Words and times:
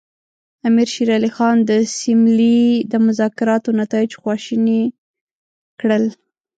امیر 0.67 0.87
شېر 0.93 1.09
علي 1.17 1.31
خان 1.35 1.57
د 1.69 1.71
سیملې 1.99 2.61
د 2.91 2.93
مذاکراتو 3.07 3.69
نتایج 3.81 4.11
خواشیني 4.21 4.81
کړل. 5.79 6.03